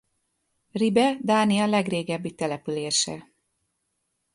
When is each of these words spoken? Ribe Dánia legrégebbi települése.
Ribe 0.71 1.17
Dánia 1.21 1.65
legrégebbi 1.65 2.35
települése. 2.35 3.33